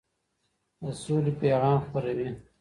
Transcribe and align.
د 0.81 0.83
سولې 1.01 1.31
پيغام 1.41 1.77
خپروي. 1.85 2.29